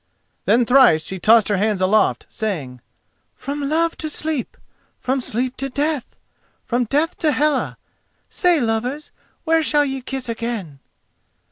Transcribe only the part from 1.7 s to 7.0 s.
aloft, saying: "From love to sleep! From sleep to death! From